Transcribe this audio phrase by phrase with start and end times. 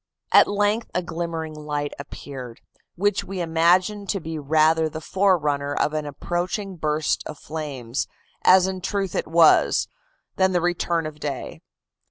[0.31, 2.61] "At length a glimmering light appeared,
[2.95, 8.07] which we imagined to be rather the forerunner of an approaching burst of flames,
[8.43, 9.87] as in truth it was,
[10.37, 11.61] than the return of day.